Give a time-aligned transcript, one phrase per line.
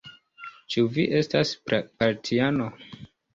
[0.75, 2.71] Ĉu vi estas partiano?